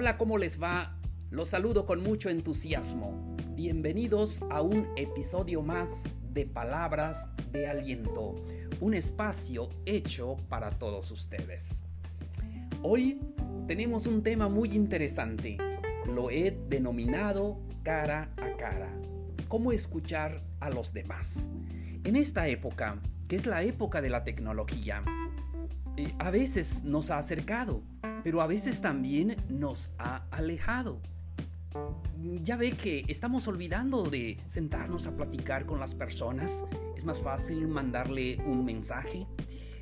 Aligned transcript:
Hola, 0.00 0.16
¿cómo 0.16 0.38
les 0.38 0.62
va? 0.62 0.96
Los 1.28 1.48
saludo 1.48 1.84
con 1.84 2.02
mucho 2.02 2.30
entusiasmo. 2.30 3.36
Bienvenidos 3.50 4.40
a 4.48 4.62
un 4.62 4.88
episodio 4.96 5.60
más 5.60 6.04
de 6.32 6.46
Palabras 6.46 7.28
de 7.52 7.68
Aliento, 7.68 8.42
un 8.80 8.94
espacio 8.94 9.68
hecho 9.84 10.38
para 10.48 10.70
todos 10.70 11.10
ustedes. 11.10 11.82
Hoy 12.82 13.20
tenemos 13.66 14.06
un 14.06 14.22
tema 14.22 14.48
muy 14.48 14.70
interesante. 14.70 15.58
Lo 16.06 16.30
he 16.30 16.58
denominado 16.70 17.60
cara 17.82 18.32
a 18.38 18.56
cara. 18.56 18.90
¿Cómo 19.48 19.70
escuchar 19.70 20.42
a 20.60 20.70
los 20.70 20.94
demás? 20.94 21.50
En 22.04 22.16
esta 22.16 22.48
época, 22.48 23.02
que 23.28 23.36
es 23.36 23.44
la 23.44 23.62
época 23.64 24.00
de 24.00 24.08
la 24.08 24.24
tecnología, 24.24 25.04
eh, 25.98 26.14
a 26.18 26.30
veces 26.30 26.84
nos 26.84 27.10
ha 27.10 27.18
acercado, 27.18 27.82
pero 28.22 28.40
a 28.40 28.46
veces 28.46 28.80
también 28.80 29.36
nos 29.48 29.90
ha 29.98 30.26
alejado. 30.30 31.00
Ya 32.42 32.56
ve 32.56 32.72
que 32.72 33.04
estamos 33.08 33.48
olvidando 33.48 34.02
de 34.02 34.38
sentarnos 34.46 35.06
a 35.06 35.16
platicar 35.16 35.66
con 35.66 35.80
las 35.80 35.94
personas. 35.94 36.64
Es 36.96 37.04
más 37.04 37.20
fácil 37.20 37.68
mandarle 37.68 38.38
un 38.44 38.64
mensaje. 38.64 39.26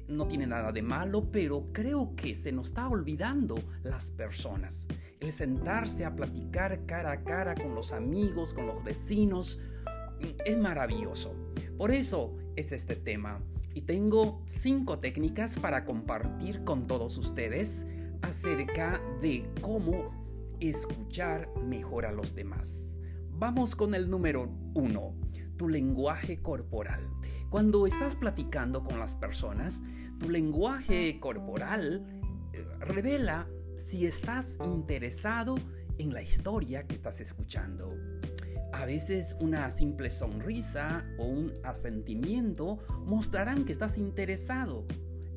No 0.06 0.26
tiene 0.26 0.46
nada 0.46 0.72
de 0.72 0.82
malo, 0.82 1.30
pero 1.30 1.68
creo 1.72 2.14
que 2.14 2.34
se 2.34 2.52
nos 2.52 2.68
está 2.68 2.88
olvidando 2.88 3.56
las 3.82 4.10
personas. 4.10 4.86
El 5.20 5.32
sentarse 5.32 6.04
a 6.04 6.14
platicar 6.14 6.86
cara 6.86 7.12
a 7.12 7.24
cara 7.24 7.54
con 7.54 7.74
los 7.74 7.92
amigos, 7.92 8.54
con 8.54 8.66
los 8.66 8.82
vecinos, 8.84 9.60
es 10.44 10.58
maravilloso. 10.58 11.34
Por 11.76 11.90
eso 11.90 12.36
es 12.56 12.72
este 12.72 12.96
tema. 12.96 13.40
Y 13.74 13.82
tengo 13.82 14.42
cinco 14.46 14.98
técnicas 14.98 15.58
para 15.58 15.84
compartir 15.84 16.64
con 16.64 16.86
todos 16.86 17.18
ustedes 17.18 17.86
acerca 18.22 19.00
de 19.20 19.48
cómo 19.60 20.10
escuchar 20.60 21.48
mejor 21.64 22.06
a 22.06 22.12
los 22.12 22.34
demás. 22.34 23.00
Vamos 23.30 23.76
con 23.76 23.94
el 23.94 24.10
número 24.10 24.50
uno, 24.74 25.14
tu 25.56 25.68
lenguaje 25.68 26.42
corporal. 26.42 27.08
Cuando 27.50 27.86
estás 27.86 28.16
platicando 28.16 28.82
con 28.82 28.98
las 28.98 29.14
personas, 29.14 29.82
tu 30.18 30.28
lenguaje 30.28 31.18
corporal 31.20 32.04
eh, 32.52 32.64
revela 32.80 33.48
si 33.76 34.06
estás 34.06 34.58
interesado 34.64 35.54
en 35.98 36.12
la 36.12 36.22
historia 36.22 36.86
que 36.86 36.94
estás 36.94 37.20
escuchando. 37.20 37.94
A 38.72 38.84
veces 38.84 39.36
una 39.40 39.70
simple 39.70 40.10
sonrisa 40.10 41.06
o 41.18 41.26
un 41.26 41.52
asentimiento 41.64 42.80
mostrarán 43.06 43.64
que 43.64 43.72
estás 43.72 43.98
interesado 43.98 44.86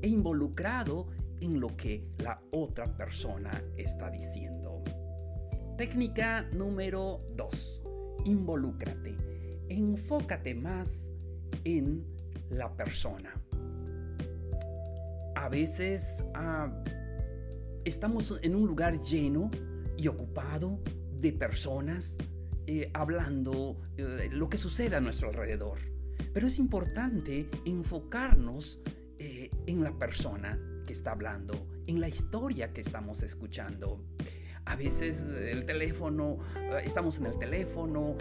e 0.02 0.08
involucrado 0.08 1.08
en 1.42 1.60
lo 1.60 1.76
que 1.76 2.08
la 2.20 2.42
otra 2.52 2.96
persona 2.96 3.64
está 3.76 4.10
diciendo. 4.10 4.84
Técnica 5.78 6.44
número 6.54 7.26
2. 7.36 7.84
Involúcrate. 8.26 9.18
Enfócate 9.68 10.54
más 10.56 11.12
en 11.64 12.06
la 12.50 12.76
persona. 12.76 13.34
A 15.36 15.50
veces 15.50 16.24
ah, 16.36 16.72
estamos 17.84 18.40
en 18.44 18.56
un 18.56 18.68
lugar 18.68 19.00
lleno 19.02 19.50
y 19.98 20.08
ocupado 20.08 20.80
de 21.20 21.34
personas 21.34 22.18
eh, 22.68 22.92
hablando 22.94 23.82
eh, 23.98 24.30
lo 24.32 24.50
que 24.50 24.58
sucede 24.58 24.96
a 24.96 25.02
nuestro 25.02 25.30
alrededor. 25.30 25.80
Pero 26.34 26.48
es 26.48 26.60
importante 26.60 27.50
enfocarnos 27.66 28.82
eh, 29.18 29.50
en 29.66 29.84
la 29.84 29.98
persona 29.98 30.60
está 30.92 31.12
hablando, 31.12 31.68
en 31.88 32.00
la 32.00 32.08
historia 32.08 32.74
que 32.74 32.82
estamos 32.82 33.24
escuchando. 33.24 34.04
A 34.66 34.76
veces 34.76 35.28
el 35.28 35.66
teléfono, 35.66 36.40
eh, 36.56 36.82
estamos 36.86 37.18
en 37.20 37.26
el 37.26 37.40
teléfono 37.40 38.16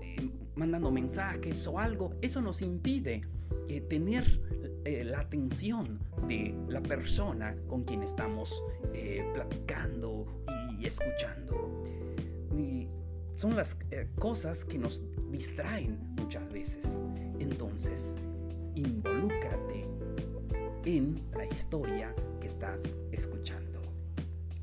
eh, 0.00 0.30
mandando 0.54 0.90
mensajes 0.90 1.66
o 1.66 1.78
algo, 1.78 2.14
eso 2.22 2.40
nos 2.40 2.62
impide 2.62 3.22
eh, 3.68 3.80
tener 3.80 4.40
la 4.86 5.18
atención 5.18 5.98
de 6.28 6.54
la 6.68 6.80
persona 6.80 7.56
con 7.66 7.82
quien 7.82 8.04
estamos 8.04 8.62
platicando 9.34 10.44
y 10.78 10.86
escuchando. 10.86 11.82
Y 12.56 12.86
son 13.34 13.56
las 13.56 13.76
cosas 14.16 14.64
que 14.64 14.78
nos 14.78 15.02
distraen 15.32 16.14
muchas 16.14 16.48
veces. 16.52 17.02
Entonces, 17.40 18.16
involúcrate 18.76 19.85
en 20.86 21.20
la 21.36 21.44
historia 21.44 22.14
que 22.40 22.46
estás 22.46 22.96
escuchando. 23.10 23.82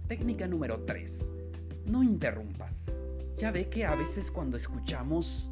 Técnica 0.08 0.48
número 0.48 0.80
3. 0.86 1.32
No 1.86 2.02
interrumpas. 2.02 2.96
Ya 3.36 3.52
ve 3.52 3.68
que 3.68 3.86
a 3.86 3.94
veces 3.96 4.32
cuando 4.32 4.56
escuchamos 4.56 5.52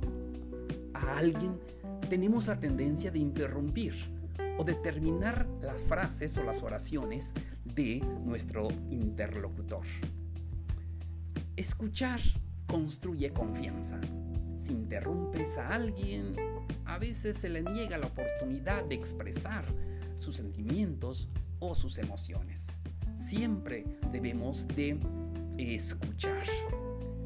a 0.94 1.18
alguien 1.18 1.60
tenemos 2.10 2.48
la 2.48 2.58
tendencia 2.58 3.12
de 3.12 3.20
interrumpir 3.20 3.94
o 4.58 4.64
de 4.64 4.76
terminar 4.76 5.46
las 5.62 5.81
frases 5.81 6.38
o 6.38 6.44
las 6.44 6.64
oraciones 6.64 7.34
de 7.66 8.00
nuestro 8.24 8.70
interlocutor. 8.90 9.86
Escuchar 11.58 12.22
construye 12.66 13.34
confianza. 13.34 14.00
Si 14.56 14.72
interrumpes 14.72 15.58
a 15.58 15.68
alguien, 15.74 16.34
a 16.86 16.98
veces 16.98 17.36
se 17.36 17.50
le 17.50 17.62
niega 17.62 17.98
la 17.98 18.08
oportunidad 18.08 18.86
de 18.86 18.96
expresar 18.96 19.66
sus 20.16 20.38
sentimientos 20.38 21.30
o 21.60 21.76
sus 21.76 21.98
emociones. 21.98 22.82
Siempre 23.16 23.86
debemos 24.12 24.68
de 24.68 25.00
escuchar 25.58 26.44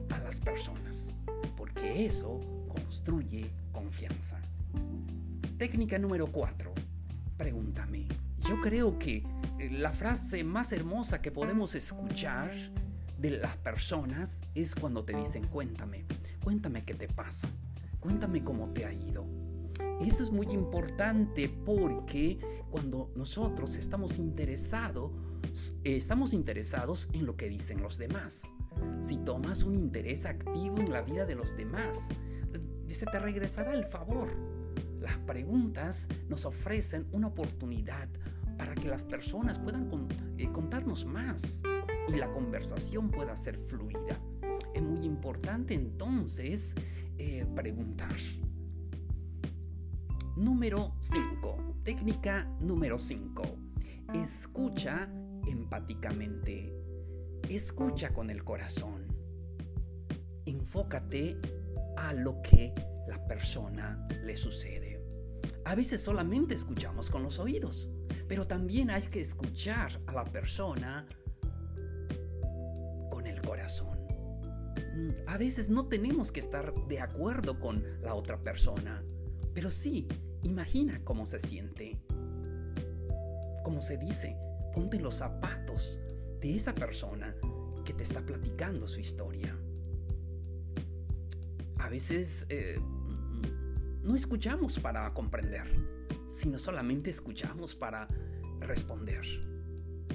a 0.10 0.20
las 0.20 0.40
personas, 0.40 1.14
porque 1.58 2.06
eso 2.06 2.42
construye 2.68 3.50
confianza. 3.72 4.40
Técnica 5.58 5.98
número 5.98 6.28
4. 6.32 6.74
Pregúntame. 7.38 8.08
Yo 8.40 8.60
creo 8.62 9.00
que 9.00 9.24
eh, 9.60 9.70
la 9.72 9.92
frase 9.92 10.44
más 10.44 10.72
hermosa 10.72 11.22
que 11.22 11.32
podemos 11.32 11.76
escuchar 11.76 12.52
de 13.18 13.32
las 13.32 13.56
personas 13.58 14.44
es 14.54 14.76
cuando 14.76 15.04
te 15.04 15.16
dicen 15.16 15.48
cuéntame, 15.48 16.06
cuéntame 16.44 16.84
qué 16.84 16.94
te 16.94 17.08
pasa, 17.08 17.48
cuéntame 18.00 18.44
cómo 18.44 18.70
te 18.74 18.86
ha 18.86 18.94
ido. 18.94 19.26
Eso 20.02 20.24
es 20.24 20.32
muy 20.32 20.48
importante 20.48 21.50
porque 21.50 22.40
cuando 22.70 23.12
nosotros 23.16 23.76
estamos 23.78 24.18
interesados, 24.18 25.12
estamos 25.84 26.34
interesados 26.34 27.10
en 27.14 27.26
lo 27.26 27.38
que 27.38 27.50
dicen 27.50 27.82
los 27.82 27.98
demás. 27.98 28.54
Si 29.00 29.18
tomas 29.18 29.64
un 29.64 29.76
interés 29.76 30.26
activo 30.26 30.80
en 30.80 30.92
la 30.92 31.02
vida 31.02 31.26
de 31.26 31.36
los 31.36 31.56
demás, 31.56 32.10
se 32.96 33.06
te 33.06 33.20
regresará 33.20 33.74
el 33.74 33.86
favor. 33.86 34.30
Las 35.02 35.18
preguntas 35.20 36.08
nos 36.30 36.46
ofrecen 36.46 37.08
una 37.12 37.28
oportunidad 37.28 38.10
para 38.58 38.74
que 38.74 38.88
las 38.88 39.06
personas 39.06 39.60
puedan 39.60 39.90
eh, 40.38 40.50
contarnos 40.52 41.06
más 41.06 41.62
y 42.08 42.18
la 42.18 42.32
conversación 42.32 43.12
pueda 43.12 43.36
ser 43.36 43.58
fluida. 43.58 44.20
Es 44.74 44.82
muy 44.82 45.06
importante 45.06 45.74
entonces 45.74 46.74
eh, 47.18 47.46
preguntar. 47.56 48.16
Número 50.36 50.98
5. 51.00 51.80
Técnica 51.86 52.44
número 52.60 53.00
5. 53.00 53.42
Escucha 54.14 55.10
empáticamente. 55.48 56.76
Escucha 57.48 58.14
con 58.14 58.30
el 58.30 58.44
corazón. 58.44 59.08
Enfócate 60.46 61.40
a 61.96 62.14
lo 62.14 62.42
que 62.42 62.74
la 63.08 63.26
persona 63.26 64.06
le 64.26 64.36
sucede. 64.36 65.02
A 65.64 65.74
veces 65.74 66.02
solamente 66.02 66.54
escuchamos 66.54 67.10
con 67.10 67.24
los 67.24 67.40
oídos, 67.40 67.90
pero 68.28 68.44
también 68.44 68.90
hay 68.90 69.04
que 69.04 69.22
escuchar 69.22 70.02
a 70.06 70.12
la 70.12 70.26
persona 70.26 71.08
con 73.10 73.26
el 73.26 73.42
corazón. 73.42 73.98
Mm, 74.96 75.12
a 75.28 75.38
veces 75.38 75.70
no 75.70 75.88
tenemos 75.88 76.34
que 76.34 76.42
estar 76.42 76.74
de 76.88 77.00
acuerdo 77.00 77.58
con 77.58 77.86
la 78.02 78.16
otra 78.16 78.44
persona, 78.44 79.02
pero 79.54 79.72
sí, 79.72 80.10
imagina 80.46 81.02
cómo 81.04 81.26
se 81.26 81.40
siente. 81.40 82.00
Como 83.64 83.82
se 83.82 83.98
dice, 83.98 84.38
ponte 84.74 85.00
los 85.00 85.16
zapatos 85.16 86.00
de 86.40 86.56
esa 86.56 86.76
persona 86.76 87.36
que 87.84 87.94
te 87.94 88.04
está 88.04 88.24
platicando 88.24 88.88
su 88.88 89.00
historia. 89.00 89.58
A 91.78 91.90
veces 91.90 92.46
eh, 92.50 92.80
no 94.04 94.16
escuchamos 94.16 94.80
para 94.80 95.12
comprender, 95.14 95.68
sino 96.28 96.60
solamente 96.60 97.10
escuchamos 97.10 97.76
para 97.76 98.08
responder. 98.60 99.26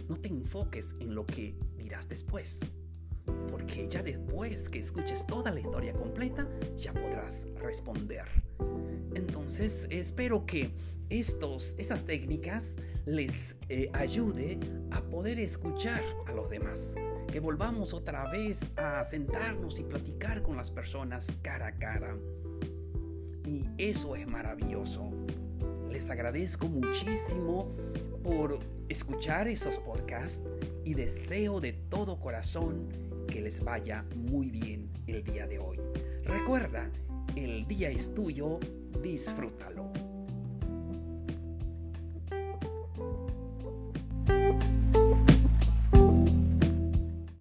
No 0.09 0.17
te 0.17 0.29
enfoques 0.29 0.97
en 1.01 1.15
lo 1.15 1.27
que 1.27 1.57
dirás 1.77 2.09
después, 2.09 2.61
porque 3.51 3.89
ya 3.89 4.03
después 4.03 4.69
que 4.69 4.79
escuches 4.79 5.27
toda 5.27 5.51
la 5.51 5.61
historia 5.61 5.93
completa, 5.93 6.49
ya 6.77 6.93
podrás 6.93 7.47
responder 7.57 8.25
entonces 9.15 9.87
espero 9.91 10.47
que 10.47 10.71
estos, 11.09 11.75
estas 11.79 12.05
técnicas 12.05 12.77
les 13.05 13.57
eh, 13.69 13.91
ayude 13.93 14.61
a 14.91 15.03
poder 15.03 15.41
escuchar 15.41 16.03
a 16.27 16.33
los 16.33 16.49
demás. 16.51 16.95
que 17.33 17.39
volvamos 17.39 17.95
otra 17.95 18.29
vez 18.29 18.71
a 18.77 19.05
sentarnos 19.05 19.79
y 19.79 19.85
platicar 19.85 20.43
con 20.43 20.57
las 20.57 20.71
personas 20.71 21.33
cara 21.43 21.69
a 21.69 21.73
cara. 21.79 22.17
Y 23.47 23.65
eso 23.79 24.17
es 24.17 24.27
maravilloso. 24.27 25.11
Les 25.91 26.11
agradezco 26.11 26.67
muchísimo 26.67 27.75
por 28.25 28.59
escuchar 28.89 29.47
esos 29.47 29.79
podcasts 29.79 30.43
y 30.85 30.95
deseo 30.95 31.61
de 31.61 31.73
todo 31.73 32.19
corazón 32.19 32.89
que 33.31 33.41
les 33.41 33.63
vaya 33.63 34.05
muy 34.17 34.51
bien 34.51 34.91
el 35.07 35.23
día 35.23 35.47
de 35.47 35.59
hoy. 35.59 35.79
Recuerda, 36.25 36.91
el 37.37 37.67
día 37.67 37.89
es 37.89 38.13
tuyo, 38.13 38.59
disfrútalo. 39.03 39.90